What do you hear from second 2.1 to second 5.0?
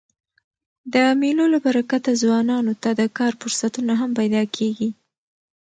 ځوانانو ته د کار فرصتونه هم پیدا کېږي.